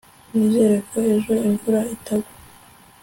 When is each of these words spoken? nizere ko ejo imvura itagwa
nizere 0.33 0.77
ko 0.89 0.95
ejo 1.13 1.33
imvura 1.47 1.79
itagwa 1.95 2.31